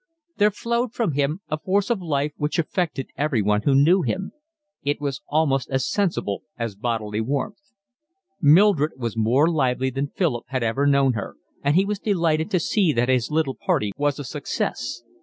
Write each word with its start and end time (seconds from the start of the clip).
There 0.37 0.49
flowed 0.49 0.93
from 0.93 1.11
him 1.11 1.41
a 1.47 1.59
force 1.59 1.91
of 1.91 2.01
life 2.01 2.31
which 2.35 2.57
affected 2.57 3.11
everyone 3.17 3.61
who 3.65 3.75
knew 3.75 4.01
him; 4.01 4.31
it 4.81 4.99
was 4.99 5.21
almost 5.27 5.69
as 5.69 5.87
sensible 5.87 6.41
as 6.57 6.73
bodily 6.75 7.21
warmth. 7.21 7.71
Mildred 8.41 8.93
was 8.97 9.15
more 9.15 9.47
lively 9.47 9.91
than 9.91 10.07
Philip 10.07 10.45
had 10.47 10.63
ever 10.63 10.87
known 10.87 11.13
her, 11.13 11.35
and 11.63 11.75
he 11.75 11.85
was 11.85 11.99
delighted 11.99 12.49
to 12.49 12.59
see 12.59 12.91
that 12.93 13.09
his 13.09 13.29
little 13.29 13.53
party 13.53 13.91
was 13.95 14.17
a 14.17 14.23
success. 14.23 15.03